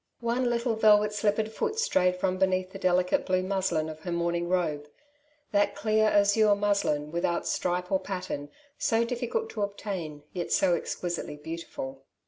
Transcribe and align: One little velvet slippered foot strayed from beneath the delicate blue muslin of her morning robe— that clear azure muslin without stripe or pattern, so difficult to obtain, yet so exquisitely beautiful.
One 0.21 0.49
little 0.49 0.73
velvet 0.75 1.13
slippered 1.13 1.51
foot 1.51 1.77
strayed 1.77 2.15
from 2.15 2.39
beneath 2.39 2.71
the 2.71 2.79
delicate 2.79 3.23
blue 3.23 3.43
muslin 3.43 3.87
of 3.87 3.99
her 3.99 4.11
morning 4.11 4.49
robe— 4.49 4.87
that 5.51 5.75
clear 5.75 6.07
azure 6.07 6.55
muslin 6.55 7.11
without 7.11 7.45
stripe 7.45 7.91
or 7.91 7.99
pattern, 7.99 8.49
so 8.79 9.05
difficult 9.05 9.51
to 9.51 9.61
obtain, 9.61 10.23
yet 10.33 10.51
so 10.51 10.73
exquisitely 10.73 11.35
beautiful. 11.37 12.03